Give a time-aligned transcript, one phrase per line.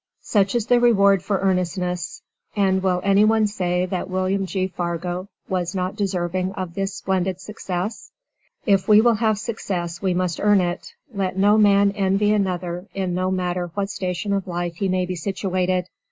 [0.23, 2.23] Such is the reward for earnestness.
[2.55, 4.65] And will any one say that William G.
[4.67, 8.09] Fargo was not deserving of this splendid success?
[8.65, 10.95] If we will have success we must earn it.
[11.13, 15.15] Let no man envy another in no matter what station of life he may be
[15.15, 15.87] situated.